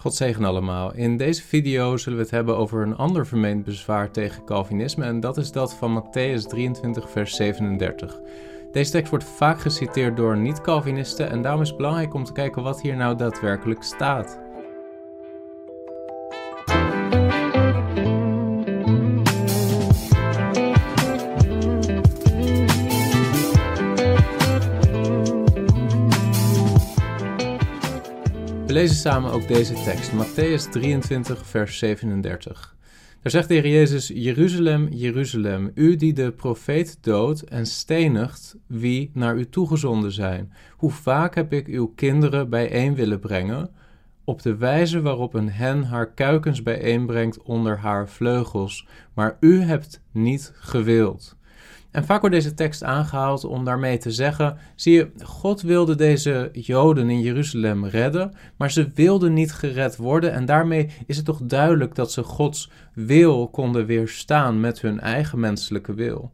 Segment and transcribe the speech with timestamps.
[0.00, 0.94] God zegen allemaal.
[0.94, 5.20] In deze video zullen we het hebben over een ander vermeend bezwaar tegen Calvinisme en
[5.20, 8.20] dat is dat van Matthäus 23 vers 37.
[8.72, 12.62] Deze tekst wordt vaak geciteerd door niet-Calvinisten en daarom is het belangrijk om te kijken
[12.62, 14.38] wat hier nou daadwerkelijk staat.
[28.70, 32.76] We lezen samen ook deze tekst, Matthäus 23, vers 37.
[33.22, 39.10] Daar zegt de Heer Jezus: Jeruzalem, Jeruzalem, u die de profeet doodt en stenigt wie
[39.14, 40.52] naar u toegezonden zijn.
[40.76, 43.70] Hoe vaak heb ik uw kinderen bijeen willen brengen,
[44.24, 50.02] op de wijze waarop een hen haar kuikens bijeenbrengt onder haar vleugels, maar u hebt
[50.12, 51.36] niet gewild.
[51.90, 56.48] En vaak wordt deze tekst aangehaald om daarmee te zeggen: zie je, God wilde deze
[56.52, 60.32] Joden in Jeruzalem redden, maar ze wilden niet gered worden.
[60.32, 65.40] En daarmee is het toch duidelijk dat ze Gods wil konden weerstaan met hun eigen
[65.40, 66.32] menselijke wil.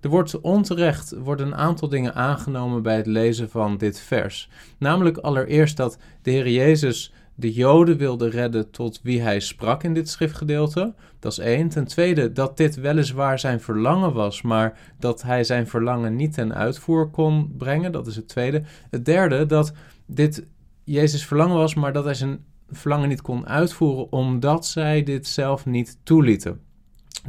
[0.00, 4.48] Er wordt onterecht worden een aantal dingen aangenomen bij het lezen van dit vers.
[4.78, 9.94] Namelijk allereerst dat de Heer Jezus de Joden wilde redden tot wie hij sprak in
[9.94, 10.94] dit schriftgedeelte.
[11.18, 11.68] Dat is één.
[11.68, 16.54] Ten tweede, dat dit weliswaar zijn verlangen was, maar dat hij zijn verlangen niet ten
[16.54, 17.92] uitvoer kon brengen.
[17.92, 18.62] Dat is het tweede.
[18.90, 19.72] Het derde, dat
[20.06, 20.46] dit
[20.84, 25.66] Jezus verlangen was, maar dat hij zijn verlangen niet kon uitvoeren omdat zij dit zelf
[25.66, 26.60] niet toelieten.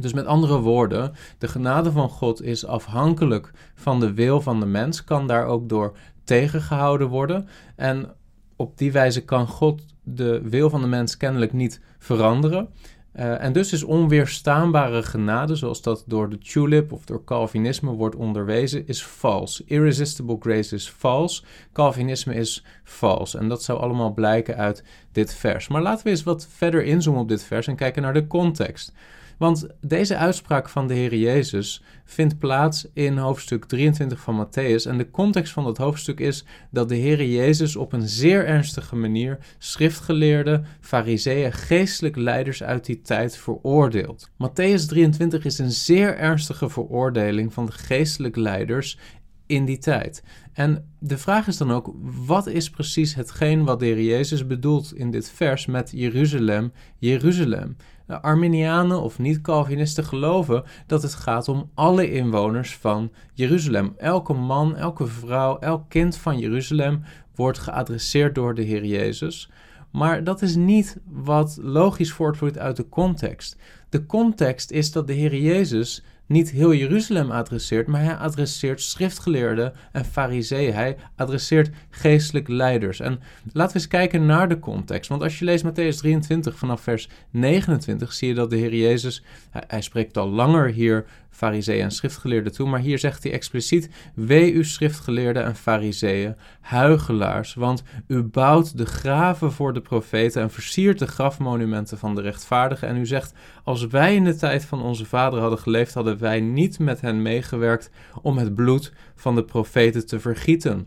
[0.00, 4.66] Dus met andere woorden, de genade van God is afhankelijk van de wil van de
[4.66, 7.48] mens, kan daar ook door tegengehouden worden.
[7.76, 8.14] En
[8.56, 12.68] op die wijze kan God de wil van de mens kennelijk niet veranderen.
[13.16, 18.16] Uh, en dus is onweerstaanbare genade, zoals dat door de tulip of door Calvinisme wordt
[18.16, 19.62] onderwezen, is vals.
[19.66, 21.44] Irresistible grace is vals.
[21.72, 23.34] Calvinisme is vals.
[23.34, 25.68] En dat zou allemaal blijken uit dit vers.
[25.68, 28.92] Maar laten we eens wat verder inzoomen op dit vers en kijken naar de context.
[29.36, 34.88] Want deze uitspraak van de Heer Jezus vindt plaats in hoofdstuk 23 van Matthäus.
[34.88, 38.96] En de context van dat hoofdstuk is dat de Heer Jezus op een zeer ernstige
[38.96, 44.30] manier schriftgeleerde, fariseeën, geestelijk leiders uit die tijd veroordeelt.
[44.30, 48.98] Matthäus 23 is een zeer ernstige veroordeling van de geestelijk leiders
[49.46, 50.22] in die tijd.
[50.52, 51.94] En de vraag is dan ook,
[52.26, 57.76] wat is precies hetgeen wat de Heer Jezus bedoelt in dit vers met Jeruzalem, Jeruzalem?
[58.06, 63.94] De Arminianen of niet-Calvinisten geloven dat het gaat om alle inwoners van Jeruzalem.
[63.96, 67.02] Elke man, elke vrouw, elk kind van Jeruzalem
[67.34, 69.50] wordt geadresseerd door de Heer Jezus.
[69.90, 73.56] Maar dat is niet wat logisch voortvloeit uit de context.
[73.88, 79.72] De context is dat de Heer Jezus niet heel Jeruzalem adresseert, maar hij adresseert schriftgeleerden
[79.92, 80.74] en fariseeën.
[80.74, 83.00] Hij adresseert geestelijk leiders.
[83.00, 83.20] En
[83.52, 85.08] laten we eens kijken naar de context.
[85.08, 89.22] Want als je leest Matthäus 23 vanaf vers 29, zie je dat de Heer Jezus,
[89.50, 91.04] hij, spreekt al langer hier
[91.36, 97.54] fariseeën en schriftgeleerden toe, maar hier zegt hij expliciet, wee u schriftgeleerden en fariseeën, huigelaars,
[97.54, 102.88] want u bouwt de graven voor de profeten en versiert de grafmonumenten van de rechtvaardigen
[102.88, 103.32] en u zegt,
[103.64, 107.22] als wij in de tijd van onze vader hadden geleefd, hadden wij niet met hen
[107.22, 107.90] meegewerkt
[108.22, 110.86] om het bloed van de profeten te vergieten.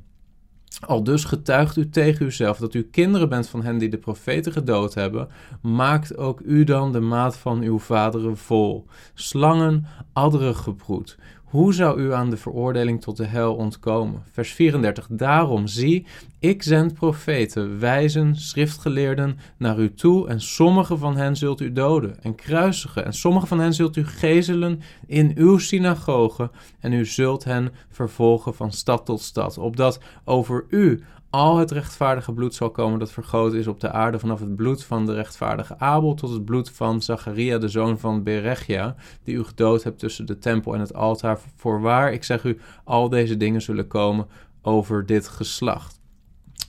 [0.80, 4.52] Al dus getuigt u tegen uzelf dat u kinderen bent van hen die de profeten
[4.52, 5.28] gedood hebben,
[5.62, 8.86] maakt ook u dan de maat van uw vaderen vol.
[9.14, 11.18] Slangen, adderen gebroed.
[11.50, 14.24] Hoe zou u aan de veroordeling tot de hel ontkomen?
[14.32, 15.08] Vers 34.
[15.10, 16.06] Daarom zie,
[16.40, 22.24] ik zend profeten, wijzen, schriftgeleerden naar u toe, en sommige van hen zult u doden
[22.24, 27.44] en kruisigen, en sommige van hen zult u gezelen in uw synagogen, en u zult
[27.44, 33.00] hen vervolgen van stad tot stad, opdat over u al het rechtvaardige bloed zal komen
[33.00, 36.46] dat vergoten is op de aarde, vanaf het bloed van de rechtvaardige Abel tot het
[36.46, 40.80] bloed van Zacharia, de zoon van Berechia, die u gedood hebt tussen de tempel en
[40.80, 41.40] het altaar.
[41.56, 44.28] Voorwaar, ik zeg u, al deze dingen zullen komen
[44.62, 46.00] over dit geslacht.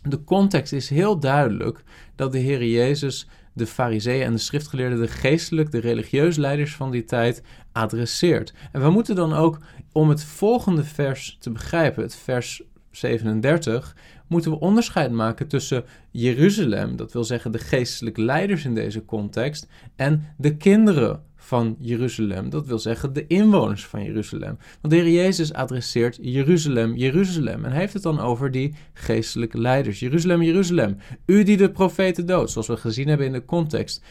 [0.03, 1.83] De context is heel duidelijk
[2.17, 6.91] dat de Heer Jezus de fariseeën en de schriftgeleerden, de geestelijk, de religieus leiders van
[6.91, 7.43] die tijd
[7.73, 8.55] adresseert.
[8.73, 9.59] En we moeten dan ook,
[9.93, 13.97] om het volgende vers te begrijpen, het vers 37,
[14.27, 19.67] moeten we onderscheid maken tussen Jeruzalem, dat wil zeggen de geestelijke leiders in deze context,
[19.97, 24.59] en de kinderen van Jeruzalem, dat wil zeggen de inwoners van Jeruzalem.
[24.81, 30.01] Want de Heer Jezus adresseert Jeruzalem, Jeruzalem, en heeft het dan over die geestelijke leiders.
[30.01, 30.97] Jeruzalem, Jeruzalem,
[31.27, 34.05] u die de profeten doodt, zoals we gezien hebben in de context,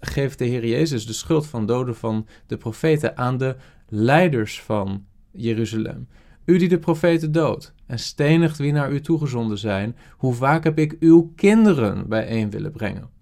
[0.00, 3.56] geeft de Heer Jezus de schuld van doden van de profeten aan de
[3.88, 6.08] leiders van Jeruzalem.
[6.44, 10.78] U die de profeten doodt en stenigt wie naar u toegezonden zijn, hoe vaak heb
[10.78, 13.14] ik uw kinderen bijeen willen brengen?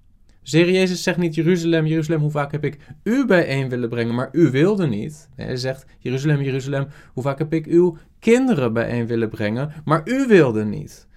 [0.43, 4.29] Heer Jezus zegt niet Jeruzalem, Jeruzalem, hoe vaak heb ik u bijeen willen brengen, maar
[4.33, 5.29] u wilde niet.
[5.35, 10.27] Hij zegt Jeruzalem, Jeruzalem, hoe vaak heb ik uw kinderen bijeen willen brengen, maar u
[10.27, 11.09] wilde niet.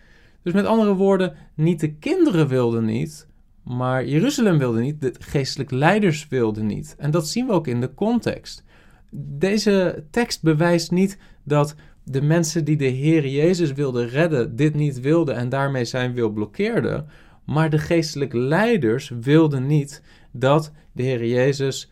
[0.43, 3.27] Dus met andere woorden, niet de kinderen wilden niet,
[3.63, 6.95] maar Jeruzalem wilde niet, de geestelijke leiders wilden niet.
[6.97, 8.63] En dat zien we ook in de context.
[9.11, 11.75] Deze tekst bewijst niet dat
[12.09, 16.29] de mensen die de Heer Jezus wilden redden, dit niet wilden en daarmee zijn wil
[16.29, 17.07] blokkeerden.
[17.45, 21.91] Maar de geestelijke leiders wilden niet dat de Heer Jezus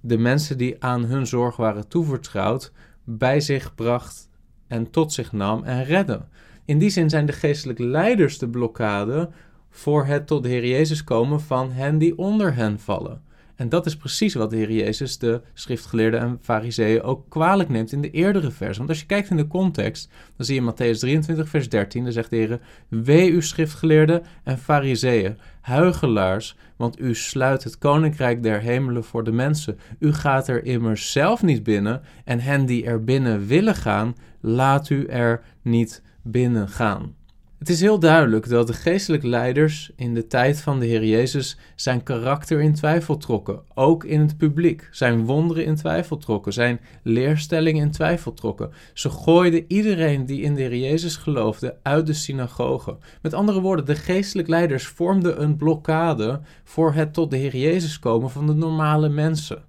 [0.00, 2.72] de mensen die aan hun zorg waren toevertrouwd,
[3.04, 4.28] bij zich bracht
[4.66, 6.24] en tot zich nam en redde.
[6.64, 9.30] In die zin zijn de geestelijke leiders de blokkade
[9.70, 13.22] voor het tot de Heer Jezus komen van hen die onder hen vallen.
[13.58, 17.92] En dat is precies wat de Heer Jezus de schriftgeleerden en fariseeën ook kwalijk neemt
[17.92, 18.76] in de eerdere vers.
[18.76, 22.12] Want als je kijkt in de context, dan zie je Matthäus 23, vers 13, dan
[22.12, 28.60] zegt de Heer, Wee u schriftgeleerden en fariseeën, huigelaars, want u sluit het koninkrijk der
[28.60, 29.78] hemelen voor de mensen.
[29.98, 34.90] U gaat er immers zelf niet binnen en hen die er binnen willen gaan, laat
[34.90, 37.17] u er niet binnen gaan.
[37.58, 41.58] Het is heel duidelijk dat de geestelijke leiders in de tijd van de Heer Jezus
[41.76, 44.88] zijn karakter in twijfel trokken, ook in het publiek.
[44.90, 48.70] Zijn wonderen in twijfel trokken, zijn leerstellingen in twijfel trokken.
[48.94, 52.96] Ze gooiden iedereen die in de Heer Jezus geloofde uit de synagoge.
[53.22, 57.98] Met andere woorden, de geestelijke leiders vormden een blokkade voor het tot de Heer Jezus
[57.98, 59.64] komen van de normale mensen.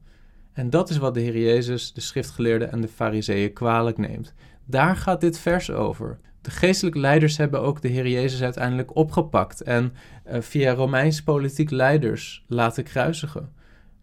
[0.53, 4.33] En dat is wat de Heer Jezus, de schriftgeleerden en de fariseeën kwalijk neemt.
[4.65, 6.19] Daar gaat dit vers over.
[6.41, 9.93] De geestelijke leiders hebben ook de Heer Jezus uiteindelijk opgepakt en
[10.27, 13.51] uh, via Romeins politiek leiders laten kruisigen.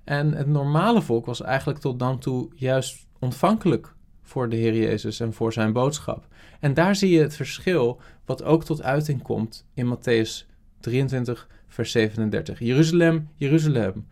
[0.04, 5.20] En het normale volk was eigenlijk tot dan toe juist ontvankelijk voor de Heer Jezus
[5.20, 6.26] en voor zijn boodschap.
[6.60, 10.46] En daar zie je het verschil wat ook tot uiting komt in Matthäus
[10.80, 12.58] 23, vers 37.
[12.58, 14.06] Jeruzalem, Jeruzalem,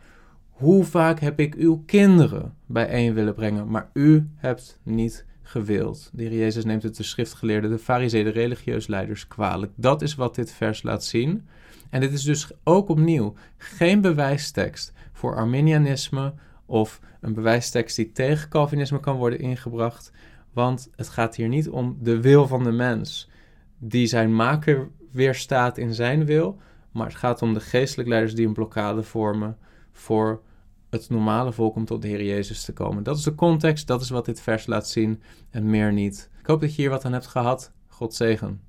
[0.50, 6.10] hoe vaak heb ik uw kinderen bijeen willen brengen, maar u hebt niet gewild.
[6.12, 9.72] De heer Jezus neemt het de schriftgeleerden, de fariseeën, de religieus leiders kwalijk.
[9.76, 11.46] Dat is wat dit vers laat zien.
[11.90, 16.34] En dit is dus ook opnieuw geen bewijstekst voor Arminianisme
[16.66, 20.12] of een bewijstekst die tegen Calvinisme kan worden ingebracht.
[20.52, 23.30] Want het gaat hier niet om de wil van de mens,
[23.78, 26.58] die zijn maker weerstaat in zijn wil,
[26.92, 29.56] maar het gaat om de geestelijke leiders die een blokkade vormen
[29.92, 30.42] voor
[31.00, 33.02] het normale volk om tot de Heer Jezus te komen.
[33.02, 36.30] Dat is de context, dat is wat dit vers laat zien en meer niet.
[36.40, 37.72] Ik hoop dat je hier wat aan hebt gehad.
[37.88, 38.60] God zegen.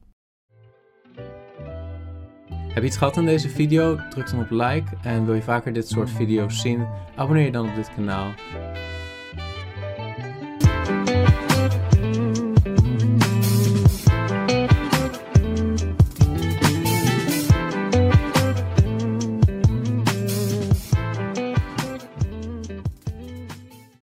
[2.75, 3.99] Heb je iets gehad aan deze video?
[4.09, 6.87] Druk dan op like en wil je vaker dit soort video's zien?
[7.15, 8.33] Abonneer je dan op dit kanaal.